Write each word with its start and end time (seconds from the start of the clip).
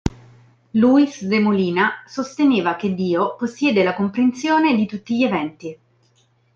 Luis 0.81 1.23
de 1.25 1.37
Molina 1.39 1.93
sosteneva 2.07 2.75
che 2.75 2.95
Dio 2.95 3.35
possiede 3.35 3.83
la 3.83 3.93
comprensione 3.93 4.73
di 4.75 4.87
tutti 4.87 5.15
gli 5.15 5.23
eventi. 5.23 5.79